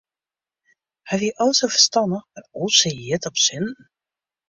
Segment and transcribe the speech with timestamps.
[1.09, 3.75] Hy wie o sa ferstannich mar o sa hjit op sinten.